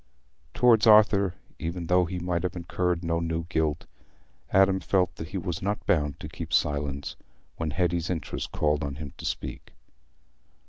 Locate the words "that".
5.17-5.27